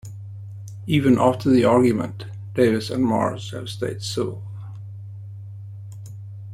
Even 0.87 1.19
after 1.19 1.51
the 1.51 1.63
argument 1.63 2.25
Davis 2.55 2.89
and 2.89 3.05
Marz 3.05 3.51
have 3.51 3.69
stayed 3.69 4.01
civil. 4.01 4.41